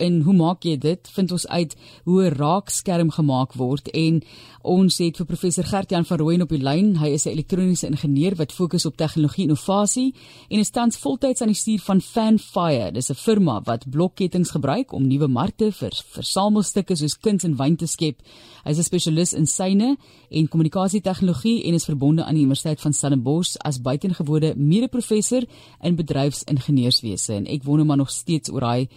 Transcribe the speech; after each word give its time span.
in 0.00 0.20
hoe 0.26 0.34
maak 0.34 0.64
jy 0.64 0.76
dit? 0.80 1.10
Vind 1.14 1.32
ons 1.32 1.46
uit 1.48 1.76
hoe 2.04 2.22
'n 2.24 2.34
raakskerm 2.34 3.10
gemaak 3.10 3.52
word 3.54 3.88
en 3.88 4.22
ons 4.62 4.98
het 4.98 5.16
vir 5.16 5.26
professor 5.26 5.64
Gert-Jan 5.64 6.04
van 6.04 6.18
Rooyen 6.18 6.42
op 6.42 6.48
die 6.48 6.62
lyn. 6.62 6.96
Hy 6.96 7.08
is 7.08 7.26
'n 7.26 7.30
elektroniese 7.30 7.86
ingenieur 7.86 8.34
wat 8.36 8.52
fokus 8.52 8.86
op 8.86 8.96
tegnologie 8.96 9.44
innovasie 9.44 10.14
en 10.50 10.58
is 10.58 10.70
tans 10.70 10.96
voltyds 10.96 11.40
aan 11.40 11.48
die 11.48 11.56
stuur 11.56 11.80
van 11.80 12.00
Fanfire. 12.00 12.92
Dis 12.92 13.10
'n 13.10 13.14
firma 13.14 13.60
wat 13.64 13.90
blokketings 13.90 14.50
gebruik 14.50 14.92
om 14.92 15.06
nuwe 15.06 15.28
markte 15.28 15.72
vir 15.72 15.90
versamelstukke 16.12 16.96
soos 16.96 17.18
kuns 17.18 17.44
en 17.44 17.56
wyn 17.56 17.76
te 17.76 17.86
skep. 17.86 18.22
Hy 18.64 18.70
is 18.70 18.78
'n 18.78 18.82
spesialis 18.82 19.32
in 19.32 19.46
syne 19.46 19.96
en 20.30 20.48
kommunikasietegnologie 20.48 21.64
en 21.64 21.74
is 21.74 21.84
verbonde 21.84 22.24
aan 22.24 22.34
die 22.34 22.44
Universiteit 22.44 22.80
van 22.80 22.92
Stellenbosch 22.92 23.56
as 23.64 23.80
buitengewone 23.80 24.54
mede-professor 24.56 25.42
in 25.82 25.96
bedryfsingenieurswese 25.96 27.34
en 27.34 27.46
ek 27.46 27.64
wonder 27.64 27.86
maar 27.86 27.96
nog 27.96 28.10
steeds 28.10 28.50
oor 28.50 28.60
daai 28.60 28.88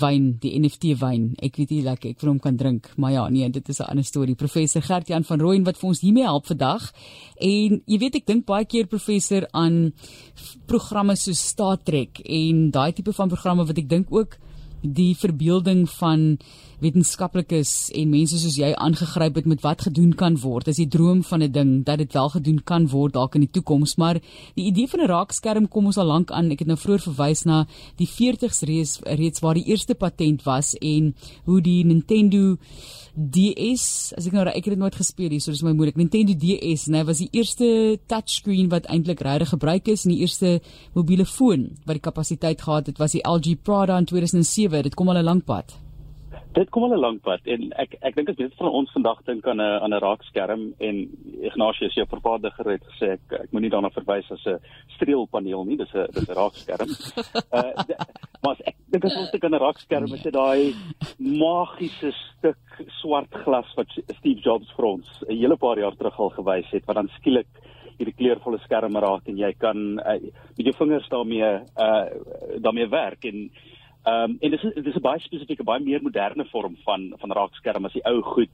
wyn, 0.00 0.36
die 0.42 0.52
NFT 0.58 0.94
wyn. 1.00 1.32
Ek 1.42 1.56
weet 1.60 1.70
nie 1.74 1.82
lekker 1.86 2.12
ek 2.12 2.20
vir 2.22 2.30
hom 2.30 2.40
kan 2.42 2.56
drink, 2.56 2.90
maar 2.96 3.12
ja, 3.14 3.28
nee, 3.28 3.48
dit 3.50 3.68
is 3.68 3.80
'n 3.80 3.90
ander 3.90 4.04
storie. 4.04 4.34
Professor 4.34 4.82
Gert-Jan 4.82 5.24
van 5.24 5.40
Rooyen 5.40 5.64
wat 5.64 5.78
vir 5.78 5.88
ons 5.88 6.00
hiermee 6.00 6.24
help 6.24 6.46
vandag. 6.46 6.92
En 7.40 7.82
jy 7.86 7.98
weet 7.98 8.16
ek 8.16 8.26
dink 8.26 8.46
baie 8.46 8.64
keer 8.64 8.86
professor 8.86 9.46
aan 9.52 9.92
programme 10.66 11.16
so 11.16 11.32
Star 11.32 11.76
Trek 11.76 12.20
en 12.24 12.70
daai 12.70 12.92
tipe 12.92 13.12
van 13.12 13.28
programme 13.28 13.66
wat 13.66 13.78
ek 13.78 13.88
dink 13.88 14.06
ook 14.10 14.38
die 14.82 15.14
verbeelding 15.16 15.88
van 15.98 16.38
wetenskaplikes 16.82 17.90
en 17.94 18.10
mense 18.10 18.38
soos 18.42 18.56
jy 18.58 18.72
aangegryp 18.74 19.38
het 19.38 19.46
met 19.46 19.62
wat 19.62 19.84
gedoen 19.86 20.12
kan 20.18 20.36
word. 20.42 20.66
Dis 20.66 20.80
die 20.82 20.88
droom 20.90 21.22
van 21.22 21.42
'n 21.42 21.52
ding 21.52 21.84
dat 21.84 21.98
dit 21.98 22.12
wel 22.12 22.28
gedoen 22.28 22.60
kan 22.64 22.88
word 22.88 23.12
dalk 23.12 23.34
in 23.34 23.46
die 23.46 23.50
toekoms, 23.50 23.96
maar 23.96 24.20
die 24.54 24.66
idee 24.66 24.88
van 24.88 25.00
'n 25.00 25.06
raakskerm 25.06 25.68
kom 25.68 25.86
ons 25.86 25.98
al 25.98 26.06
lank 26.06 26.30
aan. 26.30 26.50
Ek 26.50 26.58
het 26.58 26.68
nou 26.68 26.78
vroeër 26.78 27.00
verwys 27.00 27.44
na 27.44 27.66
die 27.96 28.08
40s 28.08 28.62
reeds, 28.62 28.98
reeds 29.02 29.40
waar 29.40 29.54
die 29.54 29.66
eerste 29.66 29.94
patent 29.94 30.42
was 30.42 30.74
en 30.74 31.14
hoe 31.44 31.60
die 31.60 31.84
Nintendo 31.84 32.56
DS, 33.12 34.14
as 34.16 34.26
ek 34.26 34.32
nou 34.32 34.46
ek 34.48 34.64
het 34.64 34.72
dit 34.72 34.80
nooit 34.80 34.96
gespeel 34.96 35.34
hier, 35.34 35.42
so 35.44 35.52
dis 35.52 35.62
my 35.66 35.74
moeilik. 35.76 35.98
Nintendo 36.00 36.32
DS, 36.32 36.86
né, 36.92 37.02
was 37.04 37.20
die 37.20 37.28
eerste 37.36 37.98
touchscreen 38.08 38.70
wat 38.72 38.88
eintlik 38.88 39.20
regtig 39.20 39.52
gebruik 39.52 39.90
is 39.92 40.06
en 40.06 40.14
die 40.14 40.22
eerste 40.24 40.60
mobiele 40.96 41.26
foon 41.28 41.68
wat 41.84 41.98
die 41.98 42.06
kapasiteit 42.08 42.64
gehad 42.64 42.88
het, 42.88 43.00
was 43.02 43.12
die 43.12 43.24
LG 43.28 43.58
Prada 43.62 43.98
in 44.00 44.08
2007. 44.08 44.82
Dit 44.88 44.96
kom 44.96 45.12
al 45.12 45.20
'n 45.20 45.28
lank 45.28 45.44
pad. 45.44 45.76
Dit 46.52 46.68
kom 46.70 46.82
al 46.84 46.92
'n 46.92 47.00
lank 47.00 47.22
pad 47.22 47.40
en 47.48 47.72
ek 47.80 47.96
ek 48.02 48.14
dink 48.14 48.28
as 48.28 48.36
jy 48.36 48.48
van 48.58 48.68
ons 48.68 48.92
vandag 48.92 49.22
dink 49.24 49.46
aan 49.46 49.60
'n 49.60 49.80
aan 49.82 49.94
'n 49.94 50.04
raakskerm 50.04 50.74
en 50.78 50.96
Ignatius 51.40 51.94
jou 51.94 52.06
vervaardiger 52.06 52.70
het 52.72 52.84
gesê 52.90 53.12
ek 53.16 53.32
ek 53.32 53.52
moenie 53.52 53.70
daarna 53.70 53.90
verwys 53.90 54.30
as 54.30 54.44
'n 54.46 54.60
streelpaneel 54.96 55.64
nie, 55.64 55.76
dis 55.76 55.94
'n 55.94 56.06
dis 56.12 56.28
'n 56.28 56.34
raakskerm. 56.34 56.88
uh 57.56 57.72
maar 58.42 58.56
ek 58.66 58.76
dink 58.90 59.04
as 59.04 59.16
ons 59.16 59.30
dink 59.30 59.44
aan 59.44 59.54
'n 59.54 59.64
raakskerm 59.64 60.12
is 60.12 60.22
dit 60.22 60.32
daai 60.32 60.74
magiese 61.18 62.12
stuk 62.12 62.62
swart 63.00 63.32
glas 63.44 63.72
wat 63.76 63.88
Steve 64.18 64.40
Jobs 64.40 64.70
vir 64.76 64.84
ons 64.84 65.08
'n 65.28 65.36
hele 65.36 65.56
paar 65.56 65.78
jaar 65.78 65.96
terug 65.96 66.20
al 66.20 66.30
gewys 66.30 66.70
het 66.70 66.84
wat 66.86 66.96
dan 66.96 67.08
skielik 67.18 67.48
hierdie 67.98 68.16
kleurvolle 68.18 68.58
skerm 68.58 68.96
raak 68.96 69.28
en 69.28 69.38
jy 69.38 69.52
kan 69.52 69.98
uh, 70.00 70.20
met 70.56 70.66
jou 70.66 70.74
vingers 70.74 71.08
daarmee 71.08 71.60
uh 71.76 72.06
daarmee 72.60 72.88
werk 72.88 73.24
en 73.24 73.50
Ehm 74.02 74.30
um, 74.30 74.36
en 74.40 74.50
dis 74.50 74.62
dis 74.74 74.96
'n 74.96 75.00
baie 75.00 75.20
spesifieke 75.20 75.64
baie 75.64 75.80
meer 75.80 76.02
moderne 76.02 76.44
vorm 76.50 76.76
van 76.84 77.12
van 77.18 77.32
raakskerm 77.32 77.84
as 77.84 77.92
die 77.92 78.04
ou 78.04 78.22
goed. 78.22 78.50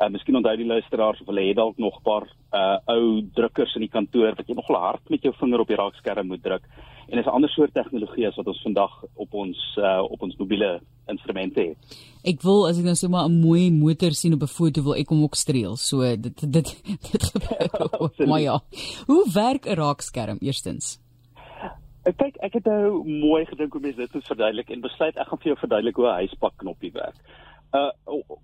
Uh, 0.00 0.08
miskien 0.08 0.36
onthou 0.36 0.56
die 0.56 0.66
luisteraars 0.66 1.20
of 1.20 1.26
hulle 1.26 1.46
het 1.46 1.56
dalk 1.56 1.78
nog 1.78 1.96
'n 1.96 2.02
paar 2.02 2.26
uh 2.52 2.76
ou 2.86 3.22
drukkers 3.34 3.74
in 3.74 3.80
die 3.80 3.94
kantoor 3.96 4.34
wat 4.36 4.46
jy 4.48 4.54
nog 4.54 4.66
hard 4.66 5.08
met 5.08 5.22
jou 5.22 5.34
vinger 5.38 5.60
op 5.60 5.68
die 5.68 5.76
raakskerm 5.76 6.26
moet 6.26 6.42
druk. 6.42 6.62
En 7.08 7.16
dis 7.16 7.26
'n 7.26 7.36
ander 7.36 7.50
soort 7.50 7.74
tegnologie 7.74 8.26
as 8.26 8.36
wat 8.36 8.46
ons 8.46 8.62
vandag 8.62 9.04
op 9.14 9.34
ons 9.34 9.76
uh 9.78 10.02
op 10.10 10.22
ons 10.22 10.36
mobiele 10.36 10.80
instrumente 11.06 11.60
het. 11.60 11.76
Ek 12.24 12.42
wil 12.42 12.68
as 12.68 12.78
ek 12.78 12.84
nou 12.84 12.94
sommer 12.94 13.24
'n 13.24 13.40
mooi 13.40 13.70
motor 13.70 14.12
sien 14.12 14.34
op 14.34 14.42
'n 14.42 14.46
foto 14.46 14.82
wil 14.82 14.94
ek 14.94 15.08
hom 15.08 15.22
ook 15.22 15.34
streel. 15.34 15.76
So 15.76 16.00
dit 16.16 16.52
dit 16.52 16.82
dit 17.12 17.22
gebeur. 17.22 18.28
maar 18.28 18.40
ja. 18.40 18.60
Hoe 19.06 19.24
werk 19.32 19.66
'n 19.66 19.74
raakskerm 19.74 20.38
eerstens? 20.40 21.01
Ek 22.08 22.16
kyk 22.18 22.36
ek 22.42 22.58
het 22.58 22.66
nou 22.66 23.04
mooi 23.06 23.44
gedink 23.46 23.72
hoe 23.72 23.82
mense 23.82 24.00
dit 24.00 24.14
moet 24.14 24.26
verduidelik 24.26 24.70
en 24.74 24.80
besluit 24.82 25.16
ek 25.16 25.28
gaan 25.28 25.40
vir 25.42 25.52
jou 25.52 25.58
verduidelik 25.60 25.96
hoe 26.00 26.08
'n 26.08 26.20
huispak 26.22 26.56
knoppie 26.58 26.92
werk. 26.92 27.18
Uh 27.72 27.90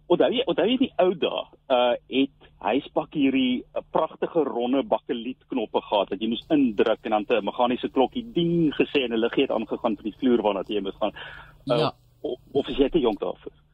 onthou 0.07 0.31
jy 0.33 0.45
onthou 0.47 0.67
jy 0.69 0.77
die 0.79 0.93
ou 1.05 1.15
dae 1.15 1.43
uh 1.69 1.95
het 2.09 2.49
huispak 2.63 3.15
hierdie 3.15 3.59
'n 3.59 3.79
uh, 3.79 3.83
pragtige 3.91 4.45
ronde 4.45 4.83
bakkeliet 4.83 5.43
knoppe 5.49 5.81
gehad 5.81 6.11
wat 6.11 6.21
jy 6.21 6.29
moes 6.29 6.47
indruk 6.51 7.03
en 7.03 7.11
dan 7.11 7.27
'n 7.29 7.45
meganiese 7.45 7.89
klokkie 7.89 8.27
ding 8.33 8.75
gesê 8.75 9.05
en 9.05 9.13
'n 9.13 9.21
liggie 9.25 9.43
het 9.43 9.51
aangegaan 9.51 9.97
vir 9.97 10.05
die 10.05 10.19
vloer 10.21 10.43
waarna 10.43 10.63
jy 10.67 10.81
moes 10.81 11.01
gaan. 11.01 11.13
Uh, 11.67 11.79
ja. 11.79 11.93
Of 12.53 12.69
is 12.69 12.77
jy 12.77 12.89
te 12.89 13.01
jonk 13.01 13.21
daarvoor? 13.21 13.68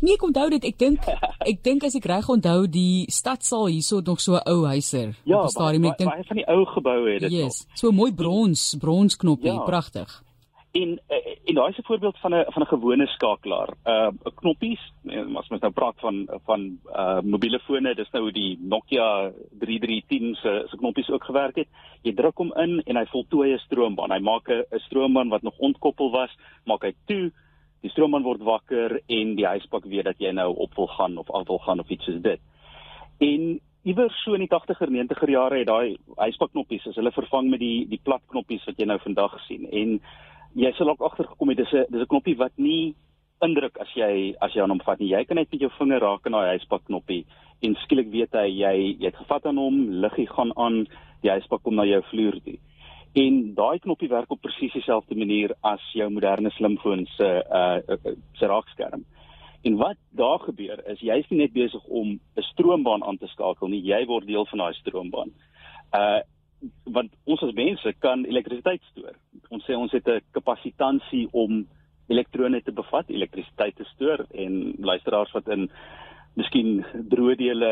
Nee, 0.00 0.14
ek 0.14 0.22
onthou 0.22 0.48
dit. 0.50 0.64
Ek 0.64 0.78
dink 0.78 1.08
ek 1.52 1.64
dink 1.66 1.84
as 1.88 1.96
ek 1.98 2.06
reg 2.10 2.28
onthou, 2.28 2.66
die 2.70 3.08
stadsaal 3.12 3.66
hierso 3.72 4.00
het 4.00 4.06
nog 4.06 4.20
so 4.20 4.38
'n 4.38 4.46
ou 4.46 4.66
huiser 4.66 5.16
ja, 5.24 5.38
op 5.38 5.48
die 5.48 5.56
stadium. 5.56 5.90
Ek 5.90 5.98
dink 5.98 6.10
baie 6.10 6.24
van 6.30 6.36
die 6.36 6.48
ou 6.48 6.64
geboue 6.66 7.12
het 7.12 7.26
dit 7.26 7.32
yes, 7.32 7.66
nog. 7.66 7.78
So 7.78 7.92
mooi 7.92 8.12
brons, 8.14 8.74
bronsknoppie, 8.78 9.52
ja. 9.52 9.66
pragtig. 9.66 10.22
En 10.76 11.00
eh, 11.08 11.36
en 11.48 11.54
daai 11.54 11.70
is 11.70 11.78
'n 11.78 11.86
voorbeeld 11.90 12.18
van 12.18 12.34
'n 12.34 12.44
van 12.52 12.62
'n 12.62 12.72
gewone 12.74 13.06
skakelaar. 13.06 13.70
Uh 13.84 14.10
'n 14.24 14.34
knoppies, 14.34 14.82
as 15.40 15.48
mens 15.48 15.62
nou 15.62 15.72
praat 15.72 15.98
van 15.98 16.28
van 16.44 16.78
uh 16.92 17.20
mobiele 17.22 17.58
fone, 17.58 17.94
dis 17.94 18.10
nou 18.10 18.30
die 18.30 18.58
Nokia 18.60 19.32
3310 19.58 20.34
se 20.34 20.66
se 20.70 20.76
knoppies 20.76 21.10
ook 21.10 21.24
gewerk 21.24 21.56
het. 21.56 21.68
Jy 22.02 22.14
druk 22.14 22.36
hom 22.36 22.52
in 22.56 22.82
en 22.84 22.96
hy 22.96 23.06
voltooi 23.06 23.52
'n 23.52 23.58
stroombaan. 23.58 24.12
Hy 24.12 24.20
maak 24.20 24.48
'n 24.48 24.78
stroombaan 24.78 25.28
wat 25.28 25.42
nog 25.42 25.58
ontkoppel 25.58 26.10
was, 26.10 26.30
maak 26.64 26.82
hy 26.82 26.94
toe 27.06 27.32
die 27.82 27.90
stroomman 27.90 28.26
word 28.26 28.42
wakker 28.42 28.98
en 29.06 29.34
die 29.38 29.46
huispak 29.46 29.84
weet 29.86 30.04
dat 30.04 30.18
jy 30.18 30.32
nou 30.32 30.50
op 30.64 30.74
wil 30.76 30.90
gaan 30.96 31.18
of 31.18 31.30
af 31.30 31.46
wil 31.48 31.58
gaan 31.58 31.80
of 31.80 31.90
iets 31.90 32.04
soos 32.04 32.22
dit. 32.22 32.40
En 33.18 33.60
iewers 33.82 34.22
so 34.24 34.34
in 34.34 34.44
die 34.44 34.52
80er 34.52 34.90
90er 34.90 35.30
jare 35.30 35.58
het 35.58 35.68
daai 35.70 35.96
huispaknoppies 36.16 36.86
as 36.90 36.98
hulle 36.98 37.14
vervang 37.14 37.50
met 37.50 37.62
die 37.62 37.86
die 37.88 38.00
plat 38.02 38.22
knoppies 38.32 38.64
wat 38.66 38.78
jy 38.78 38.88
nou 38.90 38.98
vandag 39.02 39.38
sien. 39.46 39.68
En 39.70 39.98
jy 40.58 40.72
sal 40.76 40.90
ook 40.90 41.04
agtergekom 41.06 41.52
het 41.52 41.62
dis 41.62 41.72
'n 41.72 41.86
dis 41.90 42.02
'n 42.02 42.10
knoppie 42.12 42.36
wat 42.36 42.52
nie 42.56 42.94
indruk 43.42 43.78
as 43.78 43.90
jy 43.94 44.34
as 44.40 44.54
jy 44.54 44.62
aan 44.62 44.70
hom 44.70 44.80
vat 44.84 44.98
nie. 44.98 45.12
Jy 45.14 45.24
kan 45.24 45.36
net 45.36 45.50
met 45.52 45.60
jou 45.60 45.70
vinger 45.78 46.00
raak 46.00 46.26
aan 46.26 46.32
daai 46.32 46.58
huispaknoppie 46.58 47.24
en 47.62 47.74
skielik 47.74 48.10
weet 48.10 48.32
hy 48.32 48.48
jy 48.48 48.74
jy 49.00 49.06
het 49.06 49.16
gevat 49.16 49.46
aan 49.46 49.56
hom, 49.56 49.76
liggie 50.02 50.26
gaan 50.26 50.52
aan, 50.56 50.86
die 51.22 51.30
huispak 51.30 51.62
kom 51.62 51.74
na 51.74 51.84
jou 51.84 52.02
vloer 52.10 52.40
toe. 52.44 52.58
En 53.12 53.54
daai 53.54 53.78
knoppie 53.78 54.08
werk 54.08 54.30
op 54.30 54.40
presies 54.40 54.72
dieselfde 54.72 55.16
manier 55.16 55.54
as 55.60 55.82
jou 55.92 56.10
moderne 56.10 56.50
slimfoon 56.50 57.06
se 57.16 57.28
uh 57.50 57.96
se 58.32 58.46
raakskerm. 58.46 59.04
En 59.62 59.76
wat 59.76 59.96
daar 60.10 60.38
gebeur 60.38 60.82
is 60.86 61.00
jy 61.00 61.18
is 61.18 61.30
nie 61.30 61.38
net 61.38 61.52
besig 61.52 61.84
om 61.84 62.20
'n 62.36 62.42
stroombaan 62.52 63.04
aan 63.04 63.18
te 63.18 63.26
skakel 63.26 63.68
nie, 63.68 63.82
jy 63.82 64.04
word 64.06 64.26
deel 64.26 64.46
van 64.46 64.58
daai 64.58 64.74
stroombaan. 64.74 65.32
Uh 65.92 66.20
want 66.84 67.12
ons 67.24 67.42
as 67.42 67.54
mense 67.54 67.92
kan 67.98 68.24
elektrisiteit 68.24 68.82
stoor. 68.90 69.14
Ons 69.48 69.64
sê 69.64 69.76
ons 69.76 69.92
het 69.92 70.08
'n 70.08 70.20
kapasiteitsie 70.32 71.28
om 71.32 71.66
elektrone 72.08 72.62
te 72.62 72.72
bevat, 72.72 73.10
elektrisiteit 73.10 73.76
te 73.76 73.84
stoor 73.84 74.26
en 74.34 74.74
luisteraars 74.78 75.32
wat 75.32 75.48
in 75.48 75.70
miskien 76.36 76.84
droë 77.10 77.36
dele 77.36 77.70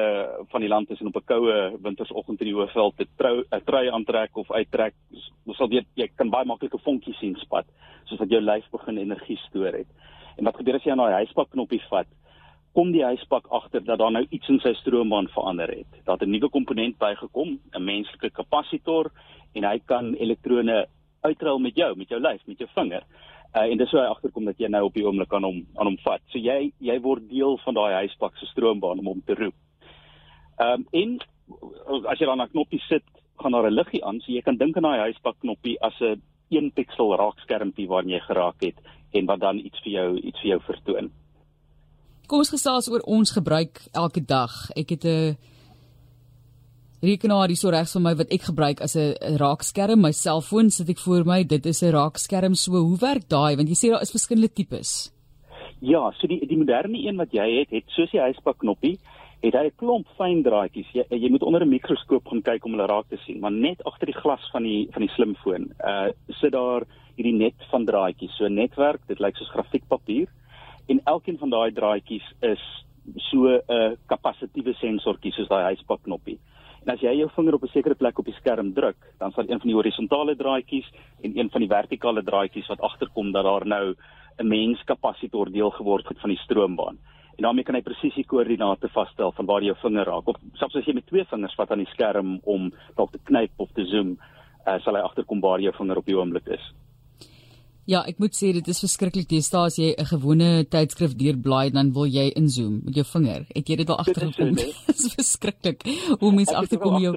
van 0.50 0.60
die 0.60 0.68
land 0.68 0.90
is 0.90 1.00
en 1.00 1.06
op 1.06 1.16
'n 1.16 1.26
koue 1.26 1.78
wintersoggend 1.82 2.40
in 2.40 2.46
die 2.46 2.54
Hoëveld 2.54 3.00
'n 3.00 3.64
trui 3.64 3.88
aantrek 3.90 4.36
of 4.36 4.50
uittrek, 4.50 4.94
ons 5.46 5.56
sal 5.56 5.68
weet 5.68 5.86
jy 5.94 6.08
kan 6.16 6.30
baie 6.30 6.44
maklik 6.44 6.74
'n 6.74 6.84
vonkie 6.84 7.14
sien 7.14 7.36
spat 7.36 7.66
soos 8.04 8.18
dat 8.18 8.30
jou 8.30 8.40
lyf 8.40 8.64
begin 8.70 8.98
energie 8.98 9.36
stoor 9.36 9.72
het. 9.72 9.88
En 10.38 10.44
wat 10.44 10.56
gebeur 10.56 10.74
as 10.74 10.84
jy 10.84 10.92
aan 10.92 10.98
daai 10.98 11.24
huispak 11.24 11.50
knoppie 11.50 11.82
vat? 11.90 12.06
Kom 12.76 12.92
die 12.92 13.04
huispak 13.04 13.46
agter 13.50 13.84
dat 13.84 13.98
daar 13.98 14.12
nou 14.12 14.26
iets 14.30 14.48
in 14.48 14.60
sy 14.60 14.74
stroombaan 14.74 15.28
verander 15.28 15.68
het. 15.68 15.90
Daar 16.04 16.18
het 16.18 16.28
'n 16.28 16.30
nuwe 16.30 16.48
komponent 16.48 16.98
bygekom, 16.98 17.58
'n 17.74 17.84
menslike 17.84 18.30
kapasitor 18.30 19.10
en 19.54 19.64
hy 19.64 19.78
kan 19.78 20.14
elektrone 20.14 20.86
uitruil 21.28 21.58
met 21.58 21.76
jou, 21.76 21.90
met 21.96 22.08
jou 22.08 22.20
lyf, 22.20 22.42
met 22.46 22.58
jou 22.58 22.68
vinger. 22.74 23.04
Uh, 23.54 23.62
en 23.62 23.78
dis 23.80 23.90
hoe 23.90 24.00
hy 24.00 24.08
agterkom 24.10 24.44
dat 24.44 24.58
jy 24.60 24.68
nou 24.68 24.82
op 24.88 24.96
die 24.96 25.04
oomblik 25.06 25.32
aan 25.32 25.46
hom 25.46 25.62
aan 25.80 25.90
hom 25.90 25.98
vat. 26.04 26.22
So 26.32 26.38
jy 26.38 26.72
jy 26.84 26.96
word 27.04 27.28
deel 27.30 27.56
van 27.64 27.78
daai 27.78 27.94
huispak 28.04 28.36
se 28.36 28.48
stroombaan 28.50 29.00
om 29.02 29.12
hom 29.12 29.22
te 29.26 29.38
roep. 29.38 29.56
Ehm 30.60 30.82
um, 30.82 30.86
en 30.92 31.18
as 32.10 32.18
jy 32.18 32.26
dan 32.26 32.42
'n 32.42 32.50
knoppie 32.50 32.82
sit, 32.88 33.04
gaan 33.38 33.52
daar 33.52 33.70
'n 33.70 33.78
liggie 33.78 34.04
aan, 34.04 34.20
so 34.20 34.32
jy 34.32 34.42
kan 34.42 34.56
dink 34.56 34.76
aan 34.76 34.88
daai 34.88 35.08
huispak 35.08 35.36
knoppie 35.40 35.80
as 35.80 36.00
'n 36.00 36.20
een 36.50 36.70
piksel 36.72 37.16
raakskermpie 37.16 37.88
waarna 37.88 38.16
jy 38.16 38.20
geraak 38.20 38.60
het 38.60 38.78
en 39.12 39.26
wat 39.26 39.40
dan 39.40 39.58
iets 39.58 39.80
vir 39.82 39.92
jou 39.92 40.18
iets 40.18 40.40
vir 40.40 40.50
jou 40.50 40.60
vertoon. 40.60 41.10
Kom 42.26 42.38
ons 42.38 42.50
gesels 42.50 42.88
oor 42.90 43.00
ons 43.06 43.30
gebruik 43.30 43.80
elke 43.92 44.20
dag. 44.20 44.70
Ek 44.74 44.90
het 44.90 45.04
'n 45.04 45.36
rekenaar 47.06 47.48
hier 47.48 47.58
so 47.60 47.70
regs 47.70 47.94
van 47.96 48.02
my 48.02 48.14
wat 48.18 48.32
ek 48.34 48.48
gebruik 48.50 48.80
as 48.84 48.96
'n 48.96 49.38
raakskerm, 49.38 50.00
my 50.00 50.12
selfoon 50.12 50.70
sit 50.70 50.88
ek 50.90 50.98
voor 50.98 51.24
my, 51.24 51.44
dit 51.44 51.66
is 51.66 51.82
'n 51.82 51.92
raakskerm. 51.92 52.54
So 52.54 52.72
hoe 52.72 52.98
werk 52.98 53.28
daai? 53.28 53.56
Want 53.56 53.68
jy 53.68 53.74
sê 53.74 53.90
daar 53.90 54.02
is 54.02 54.10
verskillende 54.10 54.52
tipes. 54.52 55.12
Ja, 55.80 56.10
so 56.18 56.26
die 56.26 56.46
die 56.46 56.56
moderne 56.56 56.98
een 56.98 57.16
wat 57.16 57.32
jy 57.32 57.58
het, 57.58 57.70
het 57.70 57.84
soos 57.88 58.10
die 58.10 58.20
huispak 58.20 58.58
knoppie, 58.58 58.98
het 59.42 59.54
hy 59.54 59.66
'n 59.66 59.76
klomp 59.76 60.06
fyn 60.16 60.42
draadjies. 60.42 60.90
Jy 60.92 61.04
jy 61.10 61.30
moet 61.30 61.42
onder 61.42 61.62
'n 61.62 61.68
mikroskoop 61.68 62.26
gaan 62.26 62.42
kyk 62.42 62.64
om 62.64 62.72
hulle 62.72 62.86
raak 62.86 63.08
te 63.08 63.18
sien, 63.26 63.40
maar 63.40 63.52
net 63.52 63.84
agter 63.84 64.06
die 64.06 64.20
glas 64.20 64.50
van 64.52 64.62
die 64.62 64.88
van 64.92 65.02
die 65.02 65.14
slimfoon, 65.14 65.72
uh 65.84 66.08
sit 66.28 66.52
daar 66.52 66.84
hierdie 67.16 67.36
net 67.36 67.54
van 67.70 67.84
draadjies. 67.84 68.36
So 68.36 68.48
netwerk, 68.48 69.00
dit 69.06 69.18
lyk 69.18 69.36
soos 69.36 69.50
grafiekpapier 69.50 70.28
en 70.88 71.00
elkeen 71.04 71.38
van 71.38 71.50
daai 71.50 71.72
draadjies 71.72 72.26
is 72.42 72.62
so 73.30 73.46
'n 73.48 73.62
uh, 73.68 73.92
kapasitiewe 74.06 74.74
sensortjie 74.74 75.32
soos 75.32 75.48
daai 75.48 75.64
huispak 75.72 76.02
knoppie. 76.02 76.38
En 76.86 76.92
as 76.94 77.00
jy 77.02 77.16
jou 77.18 77.26
vinger 77.34 77.54
op 77.56 77.64
'n 77.66 77.74
sekere 77.74 77.94
plek 77.98 78.18
op 78.18 78.24
die 78.24 78.34
skerm 78.34 78.72
druk, 78.72 78.96
dan 79.18 79.32
sal 79.32 79.44
een 79.48 79.58
van 79.58 79.68
die 79.68 79.74
horisontale 79.74 80.36
draadjies 80.36 80.86
en 81.22 81.38
een 81.38 81.50
van 81.50 81.60
die 81.60 81.68
vertikale 81.68 82.22
draadjies 82.22 82.68
wat 82.68 82.80
agterkom 82.80 83.32
dat 83.32 83.44
daar 83.44 83.66
nou 83.66 83.94
'n 84.38 84.48
mens 84.48 84.84
kapasiteit 84.84 85.52
deel 85.52 85.70
geword 85.70 86.08
het 86.08 86.20
van 86.20 86.30
die 86.30 86.38
stroombaan. 86.38 86.98
En 87.36 87.42
daarmee 87.42 87.64
kan 87.64 87.74
hy 87.74 87.82
presies 87.82 88.14
die 88.14 88.24
koördinate 88.24 88.88
vasstel 88.88 89.32
van 89.32 89.46
waar 89.46 89.62
jou 89.62 89.76
vinger 89.76 90.04
raak. 90.04 90.28
Of 90.28 90.36
selfs 90.52 90.76
as 90.76 90.84
jy 90.84 90.94
met 90.94 91.06
twee 91.06 91.24
vingers 91.24 91.54
vat 91.54 91.70
aan 91.70 91.84
die 91.84 91.92
skerm 91.92 92.40
om 92.44 92.72
dalk 92.94 93.10
te 93.10 93.18
knyp 93.24 93.50
of 93.56 93.68
te 93.72 93.84
zoom, 93.84 94.18
uh, 94.66 94.78
sal 94.78 94.94
hy 94.94 95.00
agterkom 95.00 95.40
waar 95.40 95.60
jou 95.60 95.72
vinger 95.72 95.96
op 95.96 96.06
die 96.06 96.16
oomblik 96.16 96.46
is. 96.46 96.72
Ja, 97.86 98.00
ek 98.10 98.18
moet 98.18 98.34
sê 98.34 98.48
dit 98.50 98.66
is 98.66 98.80
verskriklik. 98.82 99.30
Staan 99.46 99.68
as 99.70 99.76
jy 99.78 99.94
'n 99.94 100.08
gewone 100.10 100.66
tydskrif 100.66 101.14
deurblaai 101.14 101.70
dan 101.70 101.92
wil 101.94 102.06
jy 102.06 102.32
inzoom 102.34 102.80
met 102.84 102.94
jou 102.98 103.06
vinger. 103.06 103.46
Het 103.54 103.68
jy 103.68 103.76
dit 103.76 103.90
al 103.90 103.98
agtergekom? 104.02 104.54
Dit 104.58 104.98
is 104.98 105.14
verskriklik. 105.14 105.86
Hoe 106.18 106.32
mens 106.34 106.50
agterkom 106.50 106.98
jy? 106.98 107.14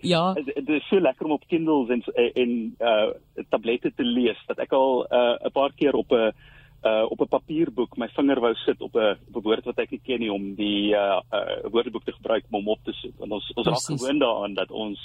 Ja. 0.00 0.32
Dit 0.32 0.68
is 0.68 0.88
so 0.88 0.96
lekker 1.00 1.26
om 1.26 1.32
op 1.36 1.44
Kindles 1.48 1.92
en 1.92 2.00
en 2.34 2.50
uh 2.80 3.12
tablette 3.50 3.92
te 3.92 4.04
lees 4.04 4.40
dat 4.48 4.58
ek 4.58 4.72
al 4.72 5.04
'n 5.04 5.46
uh, 5.46 5.52
paar 5.52 5.72
keer 5.76 5.92
op 5.92 6.10
'n 6.12 6.32
uh 6.84 7.04
op 7.10 7.20
'n 7.20 7.28
papierboek 7.28 7.96
my 7.96 8.08
vinger 8.08 8.40
wou 8.40 8.54
sit 8.54 8.80
op 8.80 8.96
'n 8.96 9.18
op 9.28 9.36
'n 9.36 9.44
woord 9.44 9.64
wat 9.64 9.78
ek 9.78 9.90
nie 9.90 10.00
ken 10.04 10.20
nie 10.20 10.32
om 10.32 10.54
die 10.54 10.96
uh, 10.96 11.20
uh 11.32 11.68
woordeboek 11.70 12.04
te 12.04 12.12
gebruik 12.12 12.44
om 12.48 12.56
hom 12.56 12.68
op 12.68 12.80
te 12.84 12.92
soek. 12.92 13.18
Want 13.18 13.32
ons 13.32 13.52
ons 13.54 13.66
raak 13.66 13.98
gewoond 13.98 14.20
daaraan 14.20 14.54
dat 14.54 14.70
ons 14.70 14.98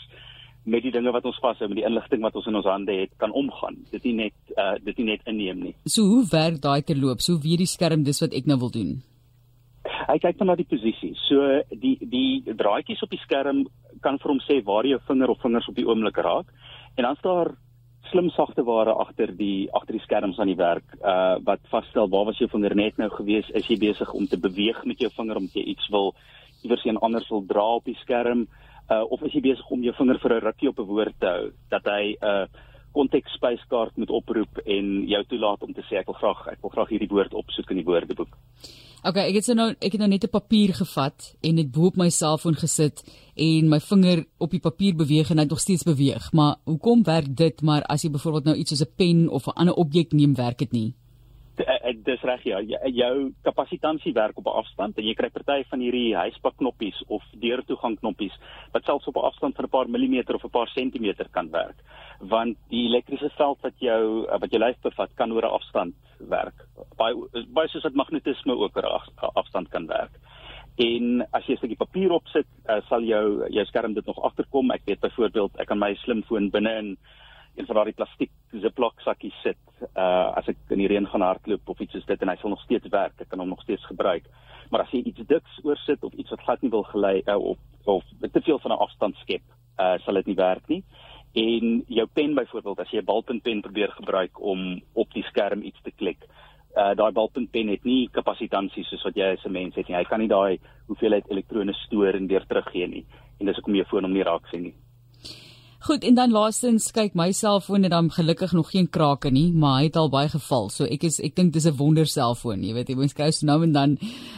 met 0.66 0.84
die 0.86 0.92
dinge 0.94 1.14
wat 1.14 1.26
ons 1.30 1.38
vashou 1.42 1.68
met 1.70 1.80
die 1.80 1.86
inligting 1.86 2.24
wat 2.26 2.36
ons 2.40 2.48
in 2.50 2.58
ons 2.58 2.70
hande 2.70 2.94
het 2.98 3.12
kan 3.22 3.34
omgaan. 3.38 3.78
Dit 3.92 4.06
nie 4.08 4.16
net 4.26 4.56
uh 4.58 4.76
dit 4.82 4.98
nie 5.02 5.12
net 5.12 5.28
inneem 5.30 5.60
nie. 5.68 5.74
So 5.86 6.08
hoe 6.10 6.24
werk 6.32 6.62
daai 6.64 6.82
terloop? 6.82 7.22
So 7.22 7.38
wie 7.44 7.58
die 7.62 7.70
skerm 7.70 8.06
dis 8.08 8.22
wat 8.24 8.34
ek 8.34 8.50
nou 8.50 8.58
wil 8.66 8.74
doen. 8.74 8.96
Hy 10.06 10.18
kyk 10.22 10.40
dan 10.40 10.50
na 10.50 10.56
die 10.58 10.70
posisie. 10.70 11.14
So 11.28 11.62
die 11.70 11.98
die 12.02 12.56
draadjies 12.58 13.04
op 13.06 13.14
die 13.14 13.22
skerm 13.22 13.66
kan 14.02 14.18
vir 14.22 14.34
hom 14.34 14.42
sê 14.48 14.60
waar 14.66 14.90
jou 14.90 15.00
vinger 15.08 15.34
of 15.34 15.42
vingers 15.46 15.70
op 15.70 15.78
die 15.78 15.86
oomblik 15.86 16.18
raak. 16.18 16.50
En 16.98 17.06
dan 17.06 17.22
staan 17.22 17.44
daar 17.44 17.54
slim 18.10 18.30
sagte 18.34 18.66
ware 18.66 18.94
agter 19.02 19.32
die 19.38 19.70
agter 19.74 19.98
die 19.98 20.04
skerms 20.06 20.40
aan 20.40 20.50
die 20.50 20.60
werk 20.62 20.98
uh 21.02 21.38
wat 21.46 21.62
vasstel 21.70 22.10
waar 22.10 22.32
was 22.32 22.42
jou 22.42 22.50
vinger 22.50 22.76
net 22.76 22.98
nou 22.98 23.10
gewees? 23.14 23.50
Is 23.54 23.70
jy 23.70 23.78
besig 23.78 24.14
om 24.14 24.26
te 24.26 24.42
beweeg 24.42 24.82
met 24.86 25.00
jou 25.00 25.14
vinger 25.14 25.38
om 25.38 25.50
jy 25.54 25.70
iets 25.78 25.90
wil 25.94 26.16
iewers 26.66 26.86
een 26.86 26.98
anders 26.98 27.30
wil 27.30 27.46
dra 27.46 27.76
op 27.78 27.86
die 27.86 28.00
skerm? 28.02 28.48
uh, 28.48 28.65
of 28.90 29.22
is 29.22 29.34
jy 29.34 29.42
besig 29.42 29.72
om 29.72 29.84
jou 29.84 29.94
vinger 29.98 30.20
vir 30.20 30.34
'n 30.34 30.46
rukkie 30.46 30.70
op 30.70 30.80
'n 30.80 30.88
woord 30.88 31.20
te 31.20 31.26
hou 31.28 31.52
dat 31.70 31.86
hy 31.86 32.16
'n 32.22 32.26
uh, 32.26 32.46
konteks 32.96 33.34
spyskaart 33.36 33.98
moet 33.98 34.10
oproep 34.10 34.62
en 34.66 35.08
jou 35.08 35.24
toelaat 35.28 35.64
om 35.64 35.74
te 35.74 35.84
sê 35.88 36.00
ek 36.00 36.08
wil 36.12 36.20
graag 36.22 36.48
ek 36.48 36.62
wil 36.62 36.74
graag 36.76 36.90
hierdie 36.90 37.12
woord 37.12 37.34
opsoek 37.34 37.72
in 37.72 37.82
die 37.82 37.90
woordeboek. 37.90 38.38
Okay, 39.06 39.28
ek 39.30 39.36
het 39.38 39.52
nou 39.54 39.70
ek 39.78 39.92
het 39.92 40.02
nou 40.02 40.10
net 40.10 40.24
'n 40.26 40.34
papier 40.34 40.74
gevat 40.74 41.36
en 41.42 41.56
dit 41.56 41.72
bo 41.72 41.86
op 41.92 41.98
my 41.98 42.10
selfoon 42.10 42.56
gesit 42.56 43.04
en 43.36 43.70
my 43.70 43.80
vinger 43.80 44.26
op 44.40 44.52
die 44.52 44.60
papier 44.60 44.96
beweeg 44.96 45.30
en 45.30 45.38
hy 45.38 45.46
nog 45.46 45.60
steeds 45.60 45.84
beweeg. 45.84 46.32
Maar 46.34 46.56
hoekom 46.66 47.04
werk 47.04 47.36
dit 47.36 47.62
maar 47.62 47.84
as 47.84 48.04
jy 48.04 48.10
byvoorbeeld 48.10 48.46
nou 48.46 48.58
iets 48.58 48.70
soos 48.70 48.88
'n 48.88 48.96
pen 48.96 49.30
of 49.30 49.48
'n 49.48 49.58
ander 49.60 49.76
objek 49.76 50.12
neem, 50.12 50.36
werk 50.36 50.58
dit 50.58 50.72
nie? 50.72 50.96
Dis 51.56 52.24
reg 52.28 52.44
ja. 52.44 52.60
Jou 52.92 53.32
kapasitansie 53.44 54.14
werk 54.14 54.38
op 54.38 54.48
'n 54.48 54.58
afstand 54.62 54.98
en 54.98 55.06
jy 55.06 55.14
kry 55.14 55.30
party 55.30 55.64
van 55.70 55.80
hierdie 55.80 56.16
huispak 56.16 56.58
knoppies 56.58 57.04
of 57.08 57.24
deurtoegang 57.32 58.00
knoppies 58.00 58.34
wat 58.74 58.84
selfs 58.84 59.08
op 59.08 59.16
'n 59.16 59.28
afstand 59.30 59.56
van 59.56 59.66
'n 59.66 59.70
paar 59.70 59.90
millimeter 59.90 60.36
of 60.36 60.44
'n 60.44 60.50
paar 60.50 60.68
sentimeter 60.68 61.30
kan 61.32 61.50
werk. 61.52 61.80
Want 62.20 62.58
die 62.70 62.88
elektriese 62.88 63.30
veld 63.38 63.62
wat 63.62 63.80
jou 63.80 64.28
wat 64.40 64.52
jou 64.52 64.60
lyf 64.60 64.82
bevat 64.82 65.16
kan 65.16 65.32
oor 65.32 65.46
'n 65.46 65.56
afstand 65.60 65.94
werk. 66.20 66.68
Baie 66.98 67.16
baie 67.54 67.68
soos 67.68 67.84
wat 67.84 67.94
magnetisme 67.94 68.54
ook 68.54 68.76
oor 68.76 68.86
'n 68.86 69.32
afstand 69.34 69.70
kan 69.70 69.88
werk. 69.88 70.12
En 70.78 71.28
as 71.32 71.46
jy 71.46 71.54
'n 71.54 71.58
stukkie 71.58 71.78
papier 71.78 72.12
opsit 72.12 72.48
uh, 72.68 72.82
sal 72.90 73.02
jou 73.02 73.48
jou 73.50 73.66
skerm 73.66 73.94
dit 73.94 74.06
nog 74.06 74.20
agterkom. 74.20 74.72
Ek 74.72 74.82
weet 74.86 75.00
byvoorbeeld 75.00 75.56
ek 75.58 75.68
kan 75.68 75.80
my 75.80 75.96
slimfoon 75.96 76.50
binne 76.50 76.78
in 76.78 76.98
een 77.56 77.66
van 77.66 77.76
daardie 77.76 77.96
plastiek 77.96 78.32
ziplock 78.52 79.00
sakkies 79.02 79.36
sit 79.44 79.58
uh 79.96 80.36
as 80.40 80.48
ek 80.52 80.58
in 80.76 80.82
die 80.84 80.90
reën 80.92 81.08
gaan 81.12 81.24
hardloop 81.26 81.70
of 81.70 81.80
iets 81.80 81.96
soos 81.96 82.08
dit 82.10 82.22
en 82.22 82.32
hy 82.32 82.36
sal 82.40 82.54
nog 82.54 82.64
steeds 82.64 82.92
werk 82.92 83.22
ek 83.22 83.30
kan 83.32 83.40
hom 83.40 83.50
nog 83.54 83.64
steeds 83.64 83.86
gebruik. 83.92 84.28
Maar 84.72 84.86
as 84.86 84.94
jy 84.96 85.04
iets 85.06 85.28
diks 85.30 85.60
oorsit 85.64 86.04
of 86.04 86.14
iets 86.14 86.34
wat 86.34 86.44
glad 86.44 86.62
nie 86.64 86.72
wil 86.72 86.84
gelei 86.92 87.22
uh, 87.26 87.38
of 87.38 87.58
of 87.86 88.04
te 88.32 88.42
veel 88.42 88.60
van 88.60 88.72
'n 88.72 88.84
afstand 88.88 89.16
skep 89.24 89.44
uh 89.80 89.98
sal 90.06 90.22
dit 90.22 90.32
nie 90.32 90.40
werk 90.40 90.68
nie. 90.68 90.84
En 91.34 91.84
jou 91.88 92.08
pen 92.14 92.36
byvoorbeeld 92.36 92.80
as 92.80 92.92
jy 92.92 93.00
'n 93.00 93.12
balpuntpen 93.12 93.62
probeer 93.62 93.92
gebruik 93.92 94.42
om 94.42 94.82
op 94.94 95.14
die 95.14 95.24
skerm 95.24 95.62
iets 95.62 95.82
te 95.84 95.92
klik 95.92 96.28
uh 96.76 96.94
daai 96.96 97.12
balpuntpen 97.12 97.68
het 97.68 97.84
nie 97.84 98.10
kapasitansie 98.12 98.84
soos 98.84 99.04
wat 99.04 99.16
jy 99.16 99.34
as 99.34 99.46
'n 99.46 99.52
mens 99.52 99.76
het 99.76 99.88
nie. 99.88 99.98
Hy 99.98 100.04
kan 100.04 100.20
nie 100.20 100.32
daai 100.32 100.60
hoeveelheid 100.88 101.30
elektrone 101.30 101.74
stoor 101.74 102.14
en 102.14 102.28
weer 102.28 102.46
teruggee 102.46 102.88
nie. 102.88 103.06
En 103.40 103.46
dis 103.46 103.56
hoekom 103.56 103.76
jy 103.76 103.86
foon 103.86 104.04
hom 104.04 104.14
nie 104.14 104.24
raak 104.24 104.48
sien 104.48 104.64
nie 104.64 104.76
Goed, 105.86 106.02
en 106.02 106.16
dan 106.18 106.32
laastens 106.34 106.88
kyk 106.90 107.14
my 107.14 107.28
selfoon 107.38 107.86
en 107.86 107.92
dan 107.94 108.08
gelukkig 108.10 108.56
nog 108.58 108.72
geen 108.74 108.88
krake 108.90 109.30
nie, 109.30 109.52
maar 109.54 109.76
hy 109.78 109.84
het 109.86 110.00
al 110.02 110.08
baie 110.10 110.32
geval. 110.34 110.72
So 110.74 110.88
ek 110.90 111.04
is 111.06 111.20
ek 111.22 111.36
dink 111.38 111.54
dis 111.54 111.68
'n 111.70 111.78
wonder 111.78 112.08
selfoon, 112.10 112.64
jy 112.66 112.74
weet, 112.74 112.90
jy 112.90 112.96
moet 112.96 113.14
skous 113.14 113.44
nou 113.44 113.62
en 113.62 113.72
dan 113.72 113.98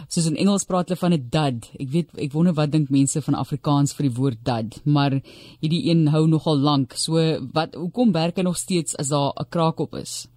soos 0.10 0.28
in 0.28 0.36
Engels 0.36 0.66
praat 0.68 0.90
hulle 0.90 1.00
van 1.00 1.14
'n 1.14 1.30
dud. 1.32 1.70
Ek 1.80 1.88
weet 1.88 2.10
ek 2.20 2.34
wonder 2.34 2.54
wat 2.54 2.72
dink 2.72 2.90
mense 2.90 3.22
van 3.22 3.34
Afrikaans 3.34 3.96
vir 3.96 4.10
die 4.10 4.16
woord 4.20 4.44
dud, 4.44 4.86
maar 4.86 5.12
hierdie 5.62 5.88
een 5.90 6.08
hou 6.08 6.28
nogal 6.28 6.58
lank. 6.58 6.94
So 6.94 7.16
wat 7.54 7.76
hoekom 7.76 8.12
werk 8.12 8.36
hy 8.36 8.44
nog 8.44 8.58
steeds 8.58 8.98
as 8.98 9.08
daar 9.08 9.32
'n 9.40 9.50
kraak 9.50 9.80
op 9.80 9.96
is? 9.96 10.28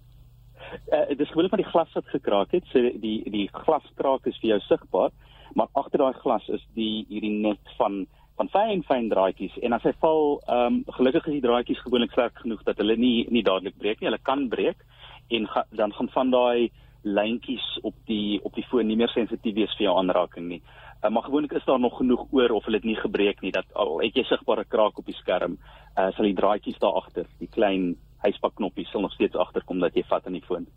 Uh, 0.93 1.07
dit 1.09 1.19
is 1.19 1.27
gewoonlik 1.27 1.51
van 1.51 1.63
die 1.63 1.71
glas 1.71 1.93
wat 1.93 2.05
gekraak 2.05 2.51
het. 2.51 2.63
So 2.71 2.79
die 2.79 3.29
die 3.29 3.49
glaskraak 3.51 4.25
is 4.27 4.39
vir 4.39 4.49
jou 4.49 4.59
sigbaar, 4.59 5.11
maar 5.55 5.67
agter 5.73 5.99
daai 5.99 6.13
glas 6.13 6.47
is 6.47 6.63
die 6.73 7.05
hierdie 7.09 7.41
net 7.41 7.59
van 7.77 8.07
van 8.39 8.49
fyn 8.49 8.83
fyn 8.87 9.09
draadjies 9.11 9.57
en 9.61 9.73
as 9.77 9.83
hy 9.87 9.93
val, 10.03 10.39
ehm 10.47 10.77
um, 10.81 10.83
gelukkig 10.97 11.27
is 11.27 11.37
die 11.39 11.47
draadjies 11.47 11.81
gewoonlik 11.85 12.13
sterk 12.15 12.39
genoeg 12.43 12.63
dat 12.67 12.79
hulle 12.81 12.97
nie 12.97 13.27
nie 13.29 13.43
dadelik 13.43 13.77
breek 13.77 13.99
nie. 13.99 14.09
Hulle 14.09 14.21
kan 14.23 14.47
breek 14.49 14.85
en 15.29 15.47
ga, 15.47 15.65
dan 15.71 15.93
gaan 15.93 16.09
van 16.13 16.31
daai 16.31 16.71
lyntjies 17.03 17.65
op 17.83 17.95
die 18.05 18.39
op 18.43 18.55
die 18.55 18.65
foon 18.69 18.87
nie 18.87 18.97
meer 18.97 19.11
sensitief 19.13 19.55
wees 19.55 19.75
vir 19.77 19.87
jou 19.89 19.97
aanraking 19.97 20.47
nie. 20.47 20.61
Uh, 21.01 21.09
maar 21.09 21.23
gewoonlik 21.23 21.53
is 21.57 21.65
daar 21.65 21.79
nog 21.79 21.97
genoeg 21.97 22.27
oor 22.31 22.51
of 22.57 22.65
hulle 22.65 22.79
dit 22.79 22.91
nie 22.91 22.99
gebreek 22.99 23.41
nie 23.41 23.51
dat 23.51 23.65
al 23.73 23.99
het 24.03 24.15
jy 24.15 24.23
sigbare 24.29 24.65
kraak 24.65 24.97
op 24.97 25.05
die 25.05 25.17
skerm, 25.17 25.57
uh, 25.97 26.11
sal 26.15 26.29
die 26.29 26.37
draadjies 26.37 26.79
daar 26.79 26.99
agter, 27.01 27.25
die 27.39 27.49
klein 27.49 27.95
huispakknoppies 28.21 28.91
sal 28.91 29.01
nog 29.01 29.13
steeds 29.13 29.35
agterkom 29.35 29.81
dat 29.81 29.95
jy 29.97 30.03
vat 30.09 30.27
aan 30.27 30.37
die 30.37 30.45
foon. 30.45 30.67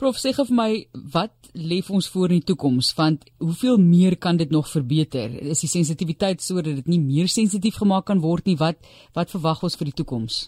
Prof 0.00 0.16
sê 0.16 0.30
vir 0.32 0.48
my 0.56 0.70
wat 1.12 1.50
lê 1.52 1.82
ons 1.92 2.06
voor 2.08 2.32
in 2.32 2.38
die 2.40 2.48
toekoms 2.48 2.94
want 2.96 3.26
hoeveel 3.36 3.76
meer 3.76 4.14
kan 4.16 4.38
dit 4.40 4.48
nog 4.48 4.70
verbeter? 4.72 5.34
Is 5.52 5.60
die 5.60 5.68
sensitiwiteit 5.68 6.40
sodat 6.40 6.78
dit 6.78 6.86
nie 6.88 7.00
meer 7.02 7.28
sensitief 7.28 7.76
gemaak 7.82 8.06
kan 8.08 8.22
word 8.24 8.48
nie? 8.48 8.56
Wat 8.56 8.80
wat 9.18 9.28
verwag 9.34 9.60
ons 9.68 9.76
vir 9.76 9.90
die 9.90 9.98
toekoms? 10.00 10.38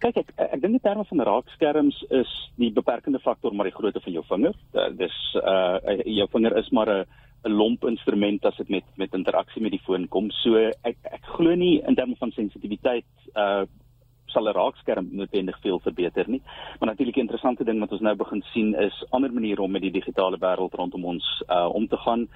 Kyk 0.00 0.22
ek 0.22 0.32
ek 0.46 0.62
dink 0.62 0.78
in 0.78 0.84
terme 0.86 1.04
van 1.10 1.24
raakskerms 1.28 1.98
is 2.22 2.32
die 2.56 2.70
beperkende 2.72 3.20
faktor 3.20 3.52
maar 3.52 3.68
die 3.68 3.76
grootte 3.76 4.00
van 4.00 4.16
jou 4.16 4.24
vinger. 4.30 4.56
Uh, 4.72 4.88
dis 4.96 5.18
uh 5.42 5.76
jou 6.06 6.28
vinger 6.32 6.56
is 6.62 6.72
maar 6.72 6.88
'n 6.88 7.04
'n 7.44 7.52
lomp 7.52 7.84
instrument 7.84 8.44
as 8.48 8.56
dit 8.56 8.68
met 8.68 8.84
met 8.96 9.12
interaksie 9.12 9.60
met 9.62 9.76
die 9.76 9.84
foon 9.84 10.08
kom. 10.08 10.30
So 10.40 10.56
ek 10.56 10.96
ek 11.04 11.24
glo 11.36 11.54
nie 11.54 11.82
in 11.86 11.94
terme 11.94 12.16
van 12.16 12.32
sensitiwiteit 12.32 13.04
uh 13.36 13.68
sal 14.32 14.48
'n 14.48 14.54
raakskerm 14.54 15.08
noodwendig 15.12 15.58
veel 15.60 15.80
verbeter 15.80 16.28
nie. 16.28 16.42
Maar 16.78 16.88
natuurlik 16.88 17.16
'n 17.16 17.26
interessante 17.26 17.64
ding 17.64 17.80
wat 17.80 17.92
ons 17.92 18.00
nou 18.00 18.16
begin 18.16 18.42
sien 18.52 18.74
is 18.74 19.04
ander 19.10 19.32
maniere 19.32 19.62
om 19.62 19.70
met 19.70 19.82
die 19.82 19.90
digitale 19.90 20.38
wêreld 20.38 20.74
rondom 20.74 21.04
ons 21.04 21.42
uh 21.48 21.68
om 21.74 21.88
te 21.88 21.96
gaan 21.96 22.28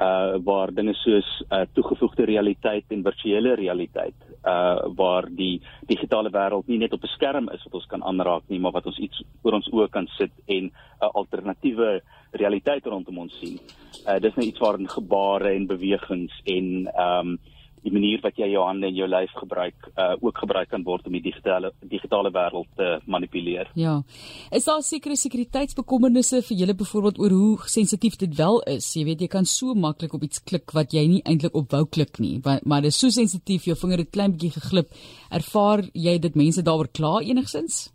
uh 0.00 0.38
waar 0.44 0.72
dinge 0.74 0.94
soos 0.94 1.28
uh 1.50 1.64
toegevoegde 1.72 2.24
realiteit 2.24 2.84
en 2.88 3.02
virtuele 3.02 3.54
realiteit 3.54 4.14
uh 4.44 4.80
waar 4.96 5.28
die 5.30 5.60
digitale 5.86 6.30
wêreld 6.30 6.66
nie 6.66 6.78
net 6.78 6.92
op 6.92 7.02
'n 7.02 7.14
skerm 7.16 7.48
is 7.48 7.64
wat 7.64 7.74
ons 7.74 7.86
kan 7.86 8.02
aanraak 8.02 8.42
nie, 8.48 8.58
maar 8.58 8.72
wat 8.72 8.86
ons 8.86 8.98
iets 8.98 9.22
voor 9.42 9.52
ons 9.52 9.68
oë 9.72 9.88
kan 9.90 10.06
sit 10.18 10.32
en 10.46 10.64
'n 10.64 10.72
uh, 11.02 11.08
alternatiewe 11.12 12.00
realiteit 12.30 12.86
rondom 12.86 13.18
ons 13.18 13.38
sien. 13.38 13.60
Uh 14.06 14.18
dis 14.18 14.34
net 14.34 14.46
iets 14.46 14.58
waarin 14.58 14.88
gebare 14.88 15.50
en 15.54 15.66
bewegings 15.66 16.40
en 16.44 16.88
um 16.98 17.38
die 17.82 17.92
manier 17.92 18.20
wat 18.22 18.38
jy 18.38 18.48
jou 18.52 18.64
hande 18.66 18.88
en 18.88 18.96
jou 18.96 19.08
lyf 19.08 19.32
gebruik 19.40 19.88
uh 19.96 20.12
ook 20.22 20.38
gebruik 20.44 20.68
kan 20.70 20.84
word 20.86 21.06
om 21.06 21.16
die 21.16 21.22
digitale 21.24 21.72
digitale 21.80 22.30
wêreld 22.34 22.68
te 22.76 22.88
manipuleer. 23.06 23.70
Ja. 23.74 24.02
Is 24.50 24.68
daar 24.68 24.82
sekere 24.86 25.16
sekuriteitsbekommernisse 25.16 26.42
vir 26.48 26.56
julle 26.62 26.76
byvoorbeeld 26.78 27.18
oor 27.18 27.36
hoe 27.38 27.56
sensitief 27.66 28.16
dit 28.20 28.36
wel 28.38 28.60
is? 28.76 28.92
Jy 28.96 29.04
weet 29.04 29.24
jy 29.24 29.30
kan 29.32 29.48
so 29.48 29.74
maklik 29.74 30.14
op 30.14 30.22
iets 30.22 30.42
klik 30.44 30.74
wat 30.76 30.94
jy 30.94 31.06
nie 31.08 31.22
eintlik 31.24 31.56
op 31.58 31.72
wou 31.72 31.84
klik 31.86 32.20
nie, 32.22 32.38
maar, 32.44 32.60
maar 32.64 32.82
dit 32.82 32.94
is 32.94 33.00
so 33.00 33.10
sensitief, 33.10 33.66
jou 33.66 33.76
vinger 33.76 34.04
het 34.04 34.12
klein 34.14 34.36
bietjie 34.36 34.54
geglip. 34.60 34.92
Ervaar 35.30 35.86
jy 35.94 36.18
dit 36.22 36.38
mense 36.38 36.62
daaroor 36.62 36.92
kla 36.92 37.18
enigsins? 37.22 37.88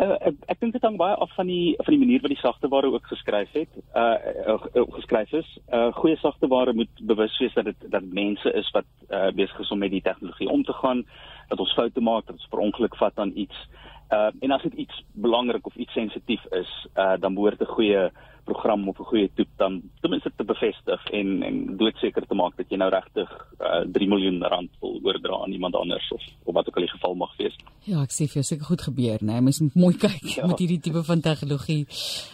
Uh, 0.00 0.16
ek 0.30 0.34
ek 0.54 0.60
dink 0.60 0.72
dit 0.72 0.84
hang 0.86 0.96
baie 1.00 1.14
af 1.14 1.32
van 1.36 1.46
die 1.50 1.74
van 1.78 1.94
die 1.94 2.00
manier 2.00 2.22
wat 2.24 2.32
die 2.32 2.40
sagteware 2.40 2.92
ook 2.92 3.06
geskryf 3.12 3.52
het. 3.52 3.80
Uh, 3.94 4.16
uh, 4.54 4.86
geskryf 4.96 5.32
is. 5.32 5.50
Uh 5.72 5.90
goeie 6.00 6.16
sagteware 6.22 6.72
moet 6.72 7.04
bewus 7.12 7.38
wees 7.38 7.54
dat 7.54 7.68
dit 7.68 7.90
dat 7.92 8.08
mense 8.20 8.52
is 8.62 8.70
wat 8.76 8.88
uh 9.10 9.28
besig 9.36 9.60
is 9.60 9.70
om 9.70 9.78
met 9.78 9.92
die 9.92 10.02
tegnologie 10.02 10.48
om 10.48 10.64
te 10.64 10.76
gaan, 10.82 11.04
dat 11.48 11.60
ons 11.60 11.74
foute 11.74 12.00
maak, 12.00 12.26
dat 12.26 12.36
ons 12.38 12.50
per 12.50 12.64
ongeluk 12.68 12.96
vat 12.96 13.18
aan 13.18 13.32
iets. 13.34 13.66
Uh 13.68 13.89
en 14.10 14.50
as 14.50 14.62
dit 14.62 14.74
iets 14.86 15.04
belangrik 15.12 15.66
of 15.66 15.76
iets 15.76 15.92
sensitief 15.92 16.44
is, 16.52 16.70
uh 16.96 17.16
dan 17.20 17.34
behoort 17.34 17.60
'n 17.60 17.74
goeie 17.76 18.10
program 18.44 18.88
of 18.88 18.98
'n 18.98 19.10
goeie 19.10 19.30
toep 19.34 19.48
dan 19.56 19.82
ten 20.00 20.10
minste 20.10 20.32
te 20.36 20.44
bevestig 20.44 21.00
en 21.18 21.42
en 21.42 21.76
doodseker 21.76 22.26
te 22.26 22.34
maak 22.34 22.56
dat 22.56 22.66
jy 22.70 22.76
nou 22.76 22.90
regtig 22.90 23.30
uh, 23.60 23.84
3 23.92 24.08
miljoen 24.08 24.42
rand 24.42 24.70
wil 24.80 25.00
oordra 25.02 25.42
aan 25.42 25.52
iemand 25.52 25.74
anders 25.74 26.12
of 26.12 26.22
of 26.44 26.54
wat 26.54 26.68
ook 26.68 26.76
al 26.76 26.86
die 26.86 26.94
geval 26.96 27.14
mag 27.14 27.36
wees. 27.36 27.56
Ja, 27.84 28.02
ek 28.02 28.12
sê 28.12 28.26
vir 28.26 28.40
jou 28.40 28.46
seker 28.48 28.64
goed 28.64 28.82
gebeur, 28.88 29.18
né? 29.20 29.32
Nee? 29.32 29.40
Mens 29.40 29.60
moet 29.60 29.74
mooi 29.74 29.94
kyk 30.06 30.26
ja. 30.36 30.46
met 30.46 30.58
hierdie 30.58 30.80
tipe 30.80 31.02
van 31.04 31.20
tegnologie. 31.20 31.84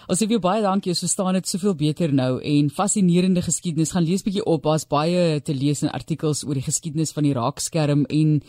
Ons 0.09 0.19
sê 0.19 0.25
vir 0.25 0.37
jou 0.39 0.45
baie 0.49 0.63
dankie, 0.63 0.91
ons 0.95 1.05
verstaan 1.07 1.39
dit 1.39 1.47
soveel 1.47 1.75
beter 1.75 2.13
nou 2.13 2.33
en 2.55 2.71
fascinerende 2.71 3.43
geskiedenis. 3.43 3.93
Gaan 3.93 4.09
lees 4.09 4.25
bietjie 4.27 4.45
op, 4.45 4.63
daar's 4.63 4.89
baie 4.89 5.41
te 5.41 5.55
lees 5.55 5.83
in 5.83 5.93
artikels 6.01 6.45
oor 6.47 6.55
die 6.55 6.69
geskiedenis 6.71 7.13
van 7.13 7.29
die 7.29 7.37
raakskerm 7.37 8.07
en 8.09 8.41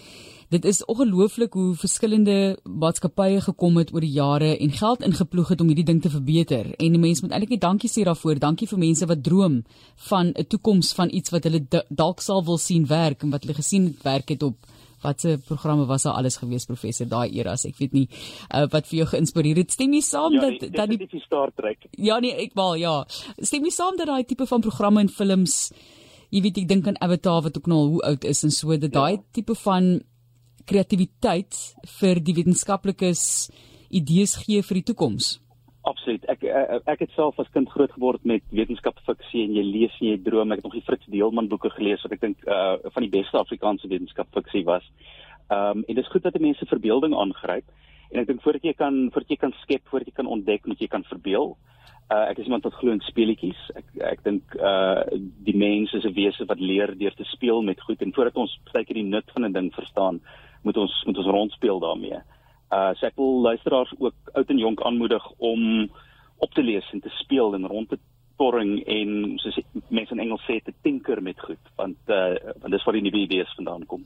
Dit 0.49 0.65
is 0.65 0.85
ongelooflik 0.85 1.53
hoe 1.53 1.75
verskillende 1.75 2.57
maatskappye 2.63 3.41
gekom 3.41 3.77
het 3.77 3.89
oor 3.93 4.05
die 4.05 4.13
jare 4.15 4.53
en 4.57 4.71
geld 4.71 5.01
ingeploeg 5.03 5.49
het 5.51 5.61
om 5.61 5.67
hierdie 5.67 5.85
ding 5.89 5.99
te 6.01 6.09
verbeter. 6.09 6.69
En 6.79 6.95
die 6.95 7.01
mense 7.01 7.25
moet 7.25 7.35
eintlik 7.35 7.57
net 7.57 7.65
dankie 7.65 7.91
sê 7.91 8.05
daarvoor. 8.07 8.39
Dankie 8.39 8.67
vir 8.67 8.79
mense 8.79 9.09
wat 9.09 9.23
droom 9.23 9.63
van 10.07 10.31
'n 10.31 10.47
toekoms 10.47 10.93
van 10.93 11.11
iets 11.11 11.29
wat 11.35 11.43
hulle 11.43 11.67
dalk 11.89 12.21
sal 12.21 12.45
wil 12.45 12.57
sien 12.57 12.87
werk 12.87 13.23
en 13.23 13.29
wat 13.29 13.43
hulle 13.43 13.59
gesien 13.59 13.85
het 13.91 14.03
werk 14.03 14.29
het 14.29 14.43
op 14.43 14.55
watse 15.01 15.37
programme 15.45 15.85
was 15.85 16.03
daar 16.03 16.13
alles 16.13 16.37
gewees 16.37 16.65
professor 16.65 17.07
daai 17.07 17.29
eras 17.37 17.65
ek 17.65 17.77
weet 17.77 17.93
nie 17.93 18.07
uh, 18.53 18.65
wat 18.71 18.87
vir 18.89 18.97
jou 18.97 19.07
geïnspireer 19.13 19.61
het 19.61 19.71
stem 19.71 19.93
jy 19.93 20.01
saam 20.01 20.33
ja, 20.33 20.49
dat 20.49 20.73
dat 20.73 20.89
die 20.89 21.21
Star 21.21 21.51
Trek 21.55 21.85
ja 21.91 22.19
nee 22.19 22.33
ek 22.33 22.55
wel 22.57 22.75
ja 22.81 23.05
stem 23.37 23.65
jy 23.65 23.73
saam 23.75 23.97
dat 23.97 24.07
daai 24.07 24.23
tipe 24.23 24.45
van 24.49 24.61
programme 24.65 25.05
en 25.05 25.09
films 25.09 25.71
jy 26.33 26.41
weet 26.41 26.57
ek 26.63 26.67
dink 26.67 26.87
aan 26.87 27.01
Avatar 27.01 27.43
wat 27.45 27.57
ook 27.57 27.67
nou 27.67 27.79
al 27.83 27.91
hoe 27.95 28.05
oud 28.11 28.23
is 28.23 28.43
en 28.43 28.51
so 28.51 28.77
dat 28.77 28.93
daai 28.93 29.17
ja. 29.17 29.23
tipe 29.31 29.55
van 29.55 29.99
kreatiwiteit 30.67 31.57
vir 31.99 32.19
die 32.19 32.37
wetenskaplikes 32.37 33.23
idees 33.89 34.35
gee 34.43 34.61
vir 34.61 34.81
die 34.81 34.87
toekoms. 34.91 35.37
Absoluut. 35.87 36.25
Ek 36.27 36.43
ek 36.91 37.03
het 37.05 37.13
self 37.15 37.37
as 37.39 37.49
kind 37.53 37.69
groot 37.71 37.91
geword 37.95 38.23
met 38.27 38.43
wetenskapfiksie 38.51 39.45
en 39.45 39.53
jy 39.55 39.63
lees 39.63 39.93
en 40.01 40.09
jy 40.09 40.17
droom. 40.25 40.51
Ek 40.51 40.59
het 40.59 40.67
nog 40.67 40.75
die 40.75 40.83
Fritz 40.83 41.07
Deelman 41.07 41.47
boeke 41.51 41.71
gelees 41.77 42.03
wat 42.03 42.17
ek 42.17 42.25
dink 42.25 42.43
uh 42.43 42.75
van 42.91 43.05
die 43.05 43.13
beste 43.13 43.39
Afrikaanse 43.39 43.87
wetenskapfiksie 43.87 44.65
was. 44.67 44.83
Um 45.53 45.85
en 45.85 45.95
dit 45.95 46.03
is 46.03 46.11
goed 46.11 46.25
dat 46.27 46.39
mense 46.43 46.67
verbeelding 46.67 47.15
aangryp. 47.15 47.71
En 48.11 48.19
ek 48.19 48.27
dink 48.27 48.43
voordat 48.43 48.67
jy 48.67 48.75
kan 48.75 48.99
voordat 49.13 49.31
jy 49.31 49.39
kan 49.45 49.55
skep, 49.61 49.83
voordat 49.87 50.11
jy 50.11 50.17
kan 50.19 50.33
ontdek, 50.35 50.67
moet 50.67 50.83
jy 50.83 50.91
kan 50.91 51.07
verbeel. 51.07 51.55
Uh 52.11 52.25
ek 52.33 52.41
is 52.41 52.49
iemand 52.51 52.67
wat 52.67 52.75
glo 52.81 52.91
in 52.91 53.03
speletjies. 53.07 53.61
Ek 53.79 53.87
ek 54.11 54.25
dink 54.27 54.59
uh 54.59 55.07
die 55.47 55.55
mens 55.55 55.95
is 55.95 56.03
'n 56.03 56.15
wese 56.19 56.49
wat 56.51 56.59
leer 56.59 56.97
deur 56.99 57.15
te 57.15 57.27
speel 57.31 57.61
met 57.61 57.79
goed 57.79 58.01
en 58.01 58.11
voordat 58.11 58.35
ons 58.35 58.59
baie 58.73 58.83
keer 58.83 58.99
die 58.99 59.11
nut 59.15 59.31
van 59.31 59.45
'n 59.45 59.55
ding 59.55 59.71
verstaan, 59.71 60.19
moet 60.67 60.77
ons 60.83 60.97
moet 61.07 61.21
ons 61.23 61.31
rondspeel 61.37 61.79
daarmee. 61.83 62.19
Uh 62.73 62.91
so 62.99 63.07
ek 63.07 63.15
wil 63.19 63.41
luisteraars 63.47 63.93
ook 63.97 64.33
oud 64.33 64.53
en 64.53 64.63
jonk 64.65 64.83
aanmoedig 64.83 65.25
om 65.37 65.89
op 66.37 66.53
te 66.53 66.63
lees 66.63 66.87
en 66.93 67.01
te 67.01 67.13
speel 67.21 67.55
en 67.55 67.67
rond 67.67 67.89
te 67.89 67.99
torring 68.37 68.81
en 68.85 69.37
soos 69.41 69.57
mense 69.87 70.13
in 70.13 70.21
Engels 70.25 70.43
sê 70.45 70.59
te 70.63 70.75
tinker 70.85 71.23
met 71.23 71.39
goed 71.39 71.71
want 71.79 72.11
uh 72.11 72.35
want 72.61 72.75
dis 72.75 72.83
waar 72.85 72.99
die 72.99 73.07
nuwe 73.07 73.23
idees 73.23 73.55
vandaan 73.55 73.87
kom. 73.87 74.03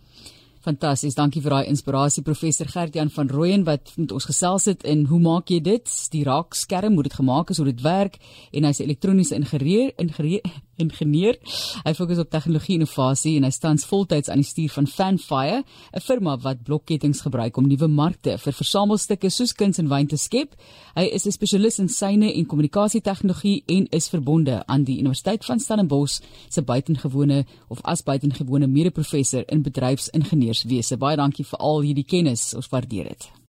Fantasties, 0.62 1.16
dankie 1.18 1.42
vir 1.42 1.56
daai 1.56 1.70
inspirasie 1.72 2.22
professor 2.22 2.68
Gert-Jan 2.70 3.10
van 3.10 3.32
Rooyen 3.34 3.64
wat 3.66 3.96
met 3.98 4.12
ons 4.14 4.28
gesels 4.30 4.68
het 4.70 4.84
en 4.86 5.08
hoe 5.10 5.18
maak 5.20 5.50
jy 5.50 5.58
dit? 5.66 5.94
Die 6.14 6.22
raakskerm 6.28 6.94
moet 6.94 7.10
dit 7.10 7.18
gemaak 7.18 7.50
is 7.50 7.58
hoe 7.58 7.66
dit 7.72 7.82
werk 7.82 8.20
en 8.54 8.68
hy's 8.70 8.84
elektroniese 8.84 9.40
ingenieur 9.40 9.90
ingenieur 9.98 10.46
ingenieur. 10.82 11.38
Hy 11.86 11.94
fokus 11.98 12.20
op 12.22 12.30
tegnologie 12.34 12.76
innovasie 12.80 13.36
en 13.38 13.46
hy 13.48 13.52
staan 13.54 13.80
voltyds 13.80 14.30
aan 14.30 14.42
die 14.42 14.48
stuur 14.48 14.74
van 14.76 14.88
Fanfire, 14.88 15.64
'n 15.94 16.02
firma 16.02 16.38
wat 16.38 16.64
blokketings 16.64 17.22
gebruik 17.22 17.58
om 17.58 17.68
nuwe 17.68 17.88
markte 17.88 18.38
vir 18.38 18.54
versamelstukke 18.54 19.30
soos 19.30 19.54
kuns 19.54 19.80
en 19.80 19.90
wyn 19.90 20.08
te 20.08 20.18
skep. 20.18 20.56
Hy 20.96 21.06
is 21.14 21.26
'n 21.26 21.32
spesialis 21.32 21.80
in 21.80 21.90
syne 21.90 22.34
en 22.34 22.46
kommunikasietegnologie 22.46 23.64
en 23.68 23.88
is 23.90 24.10
verbonde 24.10 24.64
aan 24.68 24.84
die 24.84 25.00
Universiteit 25.00 25.46
van 25.46 25.60
Stellenbosch 25.60 26.22
se 26.50 26.62
buitengewone 26.62 27.46
of 27.70 27.80
as 27.84 28.04
buitengewone 28.04 28.68
mede-professor 28.68 29.44
in 29.48 29.62
bedryfsingenieurswese. 29.62 30.98
Baie 30.98 31.16
dankie 31.16 31.46
vir 31.46 31.60
al 31.60 31.82
hierdie 31.82 32.06
kennis. 32.06 32.54
Ons 32.54 32.70
waardeer 32.70 33.04
dit. 33.04 33.41